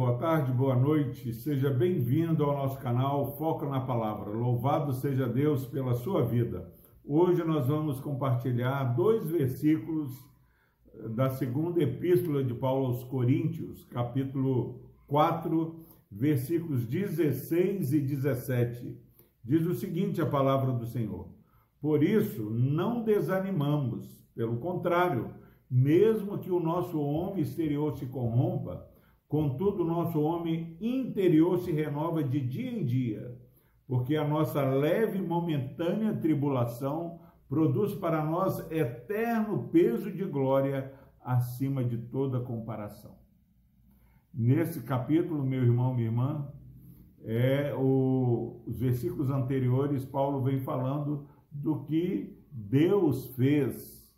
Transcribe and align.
boa 0.00 0.16
tarde, 0.16 0.50
boa 0.50 0.74
noite. 0.74 1.30
Seja 1.30 1.68
bem-vindo 1.68 2.42
ao 2.42 2.56
nosso 2.56 2.78
canal 2.78 3.36
Foco 3.36 3.66
na 3.66 3.80
Palavra. 3.80 4.30
Louvado 4.30 4.94
seja 4.94 5.28
Deus 5.28 5.66
pela 5.66 5.92
sua 5.92 6.24
vida. 6.24 6.72
Hoje 7.04 7.44
nós 7.44 7.66
vamos 7.66 8.00
compartilhar 8.00 8.82
dois 8.94 9.26
versículos 9.26 10.10
da 11.10 11.28
segunda 11.28 11.82
epístola 11.82 12.42
de 12.42 12.54
Paulo 12.54 12.86
aos 12.86 13.04
Coríntios, 13.04 13.84
capítulo 13.90 14.80
4, 15.06 15.84
versículos 16.10 16.86
16 16.86 17.92
e 17.92 18.00
17. 18.00 18.98
Diz 19.44 19.66
o 19.66 19.74
seguinte 19.74 20.22
a 20.22 20.26
palavra 20.26 20.72
do 20.72 20.86
Senhor: 20.86 21.28
Por 21.78 22.02
isso 22.02 22.48
não 22.48 23.04
desanimamos, 23.04 24.26
pelo 24.34 24.56
contrário, 24.60 25.34
mesmo 25.70 26.38
que 26.38 26.50
o 26.50 26.58
nosso 26.58 26.98
homem 26.98 27.42
exterior 27.42 27.94
se 27.98 28.06
corrompa, 28.06 28.88
Contudo, 29.30 29.84
o 29.84 29.86
nosso 29.86 30.20
homem 30.20 30.76
interior 30.80 31.60
se 31.60 31.70
renova 31.70 32.20
de 32.24 32.40
dia 32.40 32.68
em 32.68 32.84
dia, 32.84 33.38
porque 33.86 34.16
a 34.16 34.26
nossa 34.26 34.60
leve 34.60 35.18
e 35.18 35.22
momentânea 35.22 36.12
tribulação 36.16 37.20
produz 37.48 37.94
para 37.94 38.24
nós 38.24 38.58
eterno 38.72 39.68
peso 39.68 40.10
de 40.10 40.24
glória 40.24 40.92
acima 41.24 41.84
de 41.84 41.96
toda 41.96 42.40
comparação. 42.40 43.14
Nesse 44.34 44.80
capítulo, 44.82 45.46
meu 45.46 45.62
irmão, 45.62 45.94
minha 45.94 46.08
irmã, 46.08 46.52
é 47.22 47.72
o, 47.78 48.60
os 48.66 48.80
versículos 48.80 49.30
anteriores, 49.30 50.04
Paulo 50.04 50.42
vem 50.42 50.58
falando 50.58 51.28
do 51.52 51.84
que 51.84 52.36
Deus 52.50 53.28
fez 53.36 54.12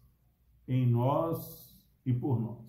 em 0.67 0.87
nós 0.87 1.79
e 2.07 2.15
por 2.15 2.41
nós. 2.41 2.62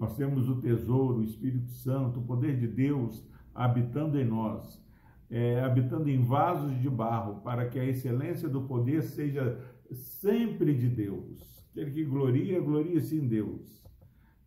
Nós 0.00 0.16
temos 0.16 0.48
o 0.48 0.58
tesouro, 0.58 1.18
o 1.18 1.24
Espírito 1.24 1.70
Santo, 1.72 2.20
o 2.20 2.22
poder 2.22 2.58
de 2.58 2.66
Deus 2.66 3.22
habitando 3.54 4.18
em 4.18 4.24
nós, 4.24 4.82
é, 5.28 5.60
habitando 5.60 6.08
em 6.08 6.22
vasos 6.22 6.80
de 6.80 6.88
barro, 6.88 7.42
para 7.42 7.68
que 7.68 7.78
a 7.78 7.84
excelência 7.84 8.48
do 8.48 8.62
poder 8.62 9.02
seja 9.02 9.60
sempre 9.90 10.74
de 10.74 10.88
Deus. 10.88 11.62
Aquele 11.70 11.90
que 11.90 12.04
gloria, 12.06 12.58
gloria-se 12.62 13.14
em 13.14 13.28
Deus. 13.28 13.84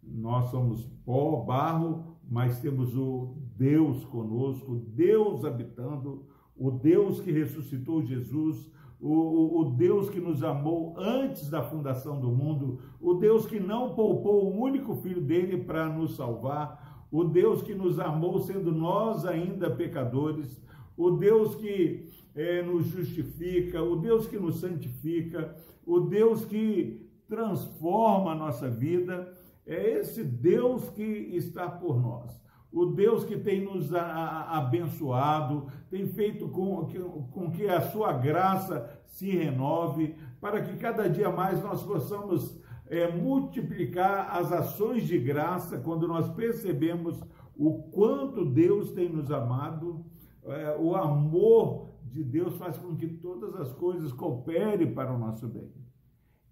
Nós 0.02 0.50
somos 0.50 0.86
pó, 1.06 1.44
barro, 1.46 2.18
mas 2.28 2.60
temos 2.60 2.98
o 2.98 3.38
Deus 3.56 4.04
conosco, 4.06 4.76
Deus 4.76 5.46
habitando, 5.46 6.26
o 6.58 6.72
Deus 6.72 7.22
que 7.22 7.32
ressuscitou 7.32 8.04
Jesus, 8.04 8.72
o, 9.06 9.60
o, 9.60 9.66
Deus 9.72 10.10
que 10.10 10.20
nos 10.20 10.42
amou 10.42 10.96
antes 10.98 11.50
da 11.50 11.62
fundação 11.62 12.22
do 12.22 12.30
mundo, 12.30 12.80
o 13.02 13.16
Deus 13.16 13.46
que 13.46 13.60
não 13.60 13.94
poupou 13.94 14.46
o 14.46 14.58
único 14.58 14.96
filho 14.96 15.20
dele 15.20 15.58
para 15.58 15.90
nos 15.90 16.16
salvar, 16.16 17.06
o 17.12 17.26
Deus 17.26 17.62
que 17.62 17.76
nos 17.76 18.00
amou 18.00 18.40
sendo 18.40 18.72
nós 18.72 19.26
ainda 19.26 19.70
pecadores, 19.70 20.64
o 20.96 21.12
Deus 21.12 21.54
que 21.56 22.08
é, 22.34 22.62
nos 22.62 22.86
justifica, 22.88 23.84
o 23.84 23.98
Deus 23.98 24.26
que 24.26 24.40
nos 24.40 24.62
santifica, 24.62 25.54
o 25.86 26.00
Deus 26.00 26.46
que 26.46 27.06
transforma 27.28 28.32
a 28.32 28.36
nossa 28.36 28.70
vida, 28.70 29.34
é 29.68 30.00
esse 30.00 30.24
Deus 30.24 30.90
que 30.92 31.04
está 31.04 31.68
por 31.70 32.02
nós 32.02 32.43
o 32.74 32.88
Deus 32.88 33.24
que 33.24 33.38
tem 33.38 33.64
nos 33.64 33.94
abençoado, 33.94 35.68
tem 35.92 36.08
feito 36.08 36.50
com 36.50 36.86
que, 36.88 37.00
com 37.00 37.52
que 37.52 37.68
a 37.68 37.82
sua 37.82 38.14
graça 38.14 39.00
se 39.06 39.30
renove, 39.30 40.16
para 40.42 40.60
que 40.60 40.76
cada 40.78 41.08
dia 41.08 41.30
mais 41.30 41.62
nós 41.62 41.84
possamos 41.84 42.60
é, 42.88 43.16
multiplicar 43.16 44.36
as 44.36 44.52
ações 44.52 45.06
de 45.06 45.20
graça 45.20 45.78
quando 45.78 46.08
nós 46.08 46.28
percebemos 46.32 47.24
o 47.56 47.84
quanto 47.92 48.44
Deus 48.44 48.92
tem 48.92 49.08
nos 49.08 49.32
amado, 49.32 50.04
é, 50.44 50.76
o 50.80 50.96
amor 50.96 51.90
de 52.12 52.24
Deus 52.24 52.58
faz 52.58 52.76
com 52.78 52.96
que 52.96 53.08
todas 53.08 53.56
as 53.56 53.72
coisas 53.74 54.12
cooperem 54.12 54.94
para 54.94 55.14
o 55.14 55.20
nosso 55.20 55.48
bem. 55.48 55.72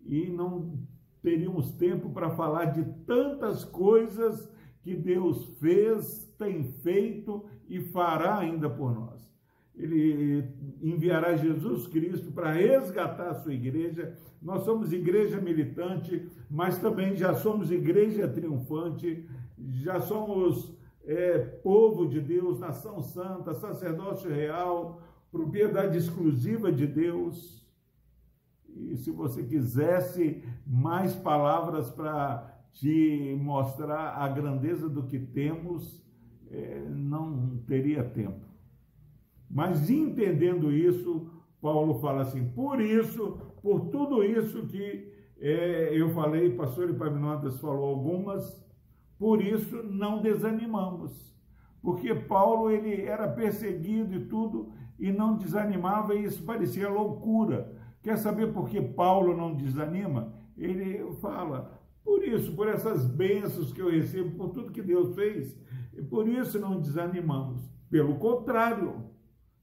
E 0.06 0.30
não 0.30 0.80
teríamos 1.22 1.72
tempo 1.74 2.12
para 2.12 2.30
falar 2.30 2.66
de 2.66 2.84
tantas 3.06 3.64
coisas 3.64 4.52
que 4.84 4.96
Deus 4.96 5.46
fez, 5.60 6.34
tem 6.38 6.64
feito 6.64 7.46
e 7.70 7.80
fará 7.80 8.40
ainda 8.40 8.70
por 8.70 8.94
nós. 8.94 9.32
Ele 9.76 10.44
enviará 10.82 11.36
Jesus 11.36 11.88
Cristo 11.88 12.32
para 12.32 12.52
resgatar 12.52 13.30
a 13.30 13.36
sua 13.36 13.54
igreja. 13.54 14.18
Nós 14.42 14.64
somos 14.64 14.92
igreja 14.92 15.40
militante, 15.40 16.28
mas 16.50 16.78
também 16.78 17.16
já 17.16 17.34
somos 17.34 17.72
igreja 17.72 18.28
triunfante, 18.28 19.26
já 19.58 20.02
somos 20.02 20.76
é, 21.06 21.40
povo 21.40 22.08
de 22.08 22.20
Deus, 22.20 22.60
nação 22.60 23.02
santa, 23.02 23.54
sacerdócio 23.54 24.30
real, 24.30 25.02
propriedade 25.32 25.98
exclusiva 25.98 26.72
de 26.72 26.86
Deus. 26.86 27.66
E 28.68 28.96
se 28.98 29.12
você 29.12 29.44
quisesse 29.44 30.44
mais 30.66 31.16
palavras 31.16 31.90
para 31.90 32.61
te 32.74 33.38
mostrar 33.42 34.16
a 34.18 34.28
grandeza 34.28 34.90
do 34.90 35.04
que 35.04 35.20
temos, 35.20 36.04
é, 36.50 36.84
não 36.90 37.58
teria 37.68 38.04
tempo. 38.04 38.46
Mas 39.50 39.90
entendendo 39.90 40.72
isso, 40.72 41.30
Paulo 41.62 42.00
fala 42.00 42.22
assim: 42.22 42.50
por 42.50 42.82
isso, 42.82 43.38
por 43.62 43.90
tudo 43.90 44.24
isso 44.24 44.66
que 44.68 45.12
é, 45.40 45.90
eu 45.94 46.10
falei, 46.12 46.56
pastor 46.56 46.90
Epaminondas 46.90 47.60
falou 47.60 47.90
algumas, 47.90 48.64
por 49.18 49.42
isso 49.42 49.84
não 49.84 50.22
desanimamos. 50.22 51.32
Porque 51.82 52.14
Paulo 52.14 52.70
ele 52.70 53.02
era 53.02 53.28
perseguido 53.28 54.16
e 54.16 54.26
tudo, 54.28 54.72
e 55.00 55.12
não 55.12 55.36
desanimava, 55.36 56.14
e 56.14 56.24
isso 56.24 56.44
parecia 56.44 56.88
loucura. 56.88 57.76
Quer 58.04 58.18
saber 58.18 58.54
por 58.54 58.70
que 58.70 58.80
Paulo 58.82 59.36
não 59.36 59.56
desanima? 59.56 60.34
Ele 60.58 61.12
fala: 61.16 61.81
por 62.04 62.24
isso, 62.24 62.56
por 62.56 62.68
essas 62.68 63.06
bênçãos 63.06 63.72
que 63.72 63.82
eu 63.82 63.90
recebo, 63.90 64.36
por 64.36 64.50
tudo 64.50 64.72
que 64.72 64.82
Deus 64.82 65.14
fez, 65.16 65.58
e 65.94 66.02
por 66.02 66.28
isso 66.28 66.60
não 66.60 66.80
desanimamos. 66.80 67.70
Pelo 67.90 68.18
contrário, 68.18 69.12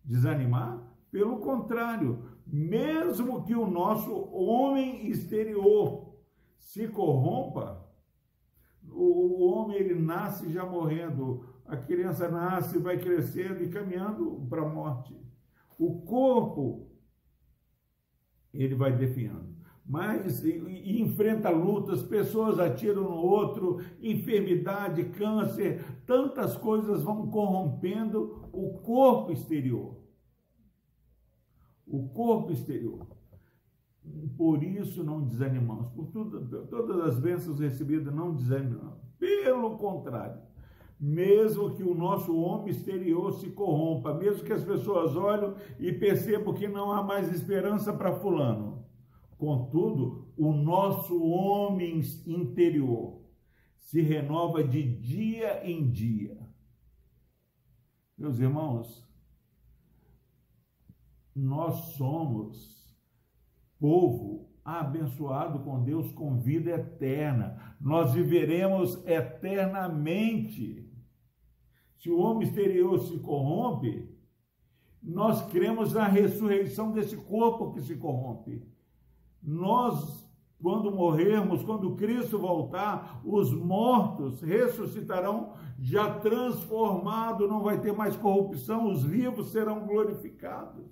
desanimar? 0.04 0.87
Pelo 1.10 1.38
contrário, 1.41 2.25
mesmo 2.47 3.44
que 3.44 3.54
o 3.54 3.69
nosso 3.69 4.12
homem 4.32 5.09
exterior 5.09 6.15
se 6.59 6.87
corrompa, 6.88 7.87
o 8.91 9.44
homem 9.44 9.77
ele 9.77 9.94
nasce 9.94 10.53
já 10.53 10.65
morrendo, 10.65 11.44
a 11.66 11.77
criança 11.77 12.31
nasce, 12.31 12.78
vai 12.78 12.98
crescendo 12.98 13.62
e 13.62 13.69
caminhando 13.69 14.47
para 14.48 14.62
a 14.62 14.69
morte. 14.69 15.19
O 15.78 16.03
corpo 16.03 16.88
ele 18.53 18.75
vai 18.75 18.97
definhando 18.97 19.57
mas 19.88 20.44
e, 20.44 21.00
enfrenta 21.00 21.49
lutas, 21.49 22.03
pessoas 22.03 22.59
atiram 22.59 23.04
no 23.04 23.16
outro, 23.16 23.81
enfermidade, 24.03 25.03
câncer, 25.04 25.82
tantas 26.04 26.54
coisas 26.59 27.03
vão 27.03 27.28
corrompendo 27.28 28.50
o 28.53 28.78
corpo 28.81 29.32
exterior. 29.32 29.97
O 31.87 32.06
corpo 32.10 32.53
exterior. 32.53 33.06
Por 34.37 34.62
isso 34.62 35.03
não 35.03 35.22
desanimamos, 35.22 35.88
por 35.93 36.09
tudo, 36.09 36.66
todas 36.66 37.00
as 37.00 37.19
bênçãos 37.19 37.59
recebidas 37.59 38.15
não 38.15 38.34
desanimamos. 38.34 38.98
Pelo 39.19 39.78
contrário, 39.78 40.41
mesmo 41.00 41.75
que 41.75 41.82
o 41.82 41.94
nosso 41.94 42.37
homem 42.37 42.69
exterior 42.69 43.32
se 43.32 43.50
corrompa, 43.50 44.12
mesmo 44.12 44.44
que 44.44 44.53
as 44.53 44.65
pessoas 44.65 45.16
olhem 45.16 45.54
e 45.78 45.93
percebam 45.93 46.53
que 46.53 46.68
não 46.68 46.92
há 46.92 47.03
mais 47.03 47.33
esperança 47.33 47.92
para 47.92 48.12
fulano, 48.12 48.87
Contudo, 49.38 50.28
o 50.36 50.52
nosso 50.52 51.22
homem 51.22 52.02
interior 52.26 53.22
se 53.78 54.02
renova 54.02 54.64
de 54.64 54.82
dia 54.82 55.64
em 55.64 55.88
dia. 55.88 56.36
Meus 58.18 58.40
irmãos, 58.40 59.08
nós 61.34 61.94
somos 61.94 62.92
povo 63.78 64.50
abençoado 64.64 65.60
com 65.60 65.84
Deus 65.84 66.10
com 66.10 66.40
vida 66.40 66.72
eterna. 66.72 67.76
Nós 67.80 68.12
viveremos 68.12 69.06
eternamente. 69.06 70.84
Se 71.96 72.10
o 72.10 72.18
homem 72.18 72.46
exterior 72.46 72.98
se 72.98 73.20
corrompe, 73.20 74.12
nós 75.00 75.46
cremos 75.52 75.92
na 75.92 76.08
ressurreição 76.08 76.90
desse 76.90 77.16
corpo 77.16 77.72
que 77.72 77.80
se 77.80 77.96
corrompe. 77.96 78.66
Nós, 79.42 80.28
quando 80.60 80.90
morrermos, 80.90 81.62
quando 81.62 81.94
Cristo 81.96 82.38
voltar, 82.38 83.20
os 83.24 83.52
mortos 83.52 84.40
ressuscitarão 84.42 85.52
já 85.78 86.18
transformado, 86.18 87.46
não 87.46 87.62
vai 87.62 87.80
ter 87.80 87.92
mais 87.92 88.16
corrupção, 88.16 88.90
os 88.90 89.04
vivos 89.04 89.48
serão 89.48 89.86
glorificados. 89.86 90.86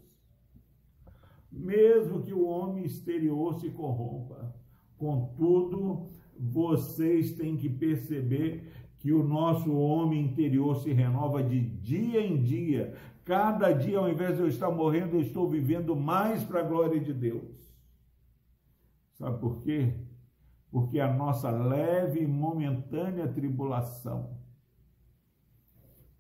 Mesmo 1.50 2.22
que 2.22 2.32
o 2.32 2.46
homem 2.46 2.84
exterior 2.84 3.58
se 3.58 3.70
corrompa, 3.70 4.54
contudo, 4.96 6.10
vocês 6.38 7.32
têm 7.32 7.56
que 7.56 7.68
perceber 7.68 8.70
que 8.98 9.12
o 9.12 9.22
nosso 9.22 9.72
homem 9.72 10.24
interior 10.24 10.76
se 10.76 10.92
renova 10.92 11.42
de 11.42 11.60
dia 11.60 12.20
em 12.20 12.42
dia. 12.42 12.94
Cada 13.24 13.72
dia, 13.72 13.98
ao 13.98 14.08
invés 14.08 14.36
de 14.36 14.42
eu 14.42 14.48
estar 14.48 14.70
morrendo, 14.70 15.16
eu 15.16 15.20
estou 15.20 15.48
vivendo 15.48 15.96
mais 15.96 16.44
para 16.44 16.60
a 16.60 16.64
glória 16.64 17.00
de 17.00 17.12
Deus. 17.12 17.65
Sabe 19.18 19.38
por 19.40 19.62
quê? 19.62 19.94
Porque 20.70 21.00
a 21.00 21.12
nossa 21.12 21.50
leve 21.50 22.20
e 22.20 22.26
momentânea 22.26 23.26
tribulação 23.26 24.36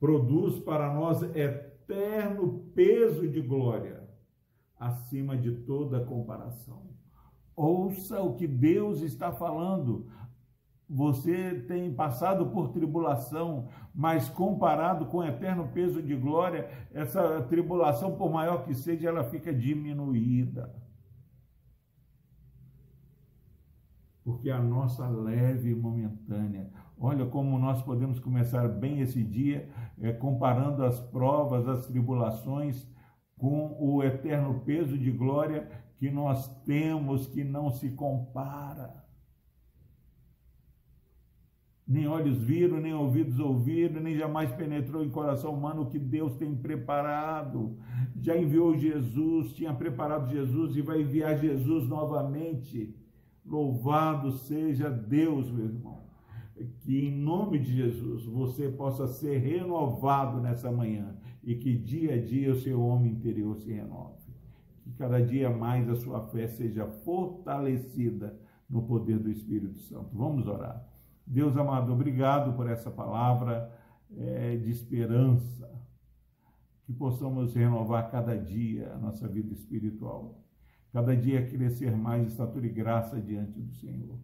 produz 0.00 0.58
para 0.60 0.92
nós 0.92 1.22
eterno 1.22 2.70
peso 2.74 3.28
de 3.28 3.40
glória, 3.42 4.08
acima 4.78 5.36
de 5.36 5.52
toda 5.52 6.04
comparação. 6.04 6.86
Ouça 7.54 8.22
o 8.22 8.34
que 8.34 8.46
Deus 8.46 9.00
está 9.00 9.32
falando. 9.32 10.10
Você 10.88 11.60
tem 11.66 11.92
passado 11.92 12.46
por 12.46 12.68
tribulação, 12.68 13.68
mas 13.94 14.28
comparado 14.28 15.06
com 15.06 15.18
o 15.18 15.24
eterno 15.24 15.68
peso 15.68 16.02
de 16.02 16.14
glória, 16.14 16.70
essa 16.94 17.42
tribulação, 17.42 18.16
por 18.16 18.30
maior 18.30 18.64
que 18.64 18.74
seja, 18.74 19.08
ela 19.08 19.24
fica 19.24 19.52
diminuída. 19.52 20.85
Porque 24.26 24.50
a 24.50 24.60
nossa 24.60 25.08
leve 25.08 25.70
e 25.70 25.74
momentânea. 25.74 26.68
Olha 26.98 27.24
como 27.26 27.58
nós 27.60 27.80
podemos 27.82 28.18
começar 28.18 28.66
bem 28.66 29.00
esse 29.00 29.22
dia, 29.22 29.70
é, 30.00 30.12
comparando 30.12 30.84
as 30.84 30.98
provas, 30.98 31.68
as 31.68 31.86
tribulações, 31.86 32.86
com 33.38 33.76
o 33.78 34.02
eterno 34.02 34.60
peso 34.64 34.98
de 34.98 35.12
glória 35.12 35.70
que 35.96 36.10
nós 36.10 36.48
temos, 36.64 37.28
que 37.28 37.44
não 37.44 37.70
se 37.70 37.90
compara 37.90 39.06
nem 41.86 42.08
olhos 42.08 42.38
viram, 42.38 42.80
nem 42.80 42.92
ouvidos 42.92 43.38
ouviram, 43.38 44.00
nem 44.00 44.16
jamais 44.16 44.50
penetrou 44.52 45.04
em 45.04 45.10
coração 45.10 45.54
humano 45.54 45.82
o 45.82 45.86
que 45.86 45.98
Deus 45.98 46.34
tem 46.34 46.52
preparado. 46.54 47.78
Já 48.20 48.36
enviou 48.36 48.76
Jesus, 48.76 49.52
tinha 49.52 49.72
preparado 49.72 50.28
Jesus 50.28 50.76
e 50.76 50.82
vai 50.82 51.02
enviar 51.02 51.38
Jesus 51.38 51.88
novamente. 51.88 52.92
Louvado 53.46 54.32
seja 54.32 54.90
Deus, 54.90 55.50
meu 55.50 55.66
irmão. 55.66 56.06
Que 56.80 57.06
em 57.06 57.12
nome 57.12 57.58
de 57.58 57.74
Jesus 57.74 58.24
você 58.24 58.68
possa 58.68 59.06
ser 59.06 59.38
renovado 59.38 60.40
nessa 60.40 60.70
manhã 60.72 61.14
e 61.42 61.54
que 61.54 61.76
dia 61.76 62.14
a 62.14 62.22
dia 62.22 62.52
o 62.52 62.60
seu 62.60 62.80
homem 62.80 63.12
interior 63.12 63.56
se 63.56 63.72
renove. 63.72 64.16
Que 64.82 64.92
cada 64.92 65.20
dia 65.20 65.50
mais 65.50 65.88
a 65.88 65.96
sua 65.96 66.26
fé 66.28 66.46
seja 66.46 66.86
fortalecida 66.86 68.38
no 68.68 68.82
poder 68.82 69.18
do 69.18 69.30
Espírito 69.30 69.78
Santo. 69.80 70.08
Vamos 70.12 70.46
orar. 70.46 70.84
Deus 71.26 71.56
amado, 71.56 71.92
obrigado 71.92 72.56
por 72.56 72.68
essa 72.68 72.90
palavra 72.90 73.70
é, 74.16 74.56
de 74.56 74.70
esperança, 74.70 75.68
que 76.84 76.92
possamos 76.92 77.54
renovar 77.54 78.10
cada 78.10 78.36
dia 78.36 78.92
a 78.92 78.98
nossa 78.98 79.26
vida 79.26 79.52
espiritual, 79.52 80.40
cada 80.96 81.14
dia 81.14 81.46
crescer 81.46 81.94
mais 81.94 82.26
estatura 82.26 82.66
e 82.66 82.70
graça 82.70 83.20
diante 83.20 83.60
do 83.60 83.70
Senhor. 83.74 84.18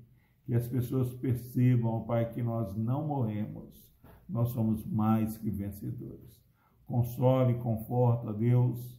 Que 0.47 0.55
as 0.55 0.67
pessoas 0.67 1.13
percebam, 1.13 2.03
Pai, 2.05 2.33
que 2.33 2.43
nós 2.43 2.75
não 2.75 3.07
morremos, 3.07 3.95
nós 4.27 4.49
somos 4.53 4.83
mais 4.87 5.37
que 5.37 5.51
vencedores. 5.51 6.43
Console 6.87 7.59
conforta, 7.59 8.33
Deus, 8.33 8.99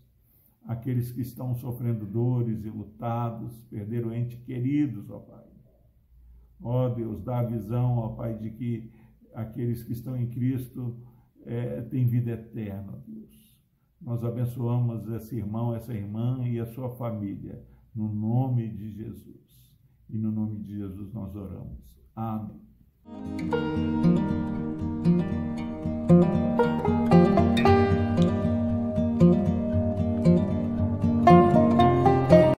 aqueles 0.68 1.12
que 1.12 1.22
estão 1.22 1.56
sofrendo 1.56 2.06
dores 2.06 2.64
e 2.64 2.70
lutados, 2.70 3.60
perderam 3.72 4.14
entes 4.14 4.40
queridos, 4.44 5.10
ó 5.10 5.18
Pai 5.18 5.44
Ó 6.62 6.90
Deus, 6.90 7.24
dá 7.24 7.40
a 7.40 7.44
visão, 7.44 7.98
ó 7.98 8.10
Pai, 8.10 8.38
de 8.38 8.52
que 8.52 8.94
aqueles 9.34 9.84
que 9.84 9.94
estão 9.94 10.16
em 10.16 10.30
Cristo 10.30 10.96
é, 11.44 11.82
têm 11.82 12.06
vida 12.06 12.34
eterna, 12.34 13.04
Deus. 13.08 13.43
Nós 14.04 14.24
abençoamos 14.24 15.08
esse 15.10 15.38
irmão, 15.38 15.74
essa 15.74 15.94
irmã 15.94 16.46
e 16.46 16.60
a 16.60 16.66
sua 16.66 16.90
família, 16.90 17.64
no 17.96 18.14
nome 18.14 18.68
de 18.70 18.92
Jesus. 18.92 19.44
E 20.10 20.18
no 20.18 20.32
nome 20.32 20.60
de 20.60 20.78
Jesus 20.78 21.14
nós 21.14 21.34
oramos. 21.36 21.98
Amém. 22.16 22.62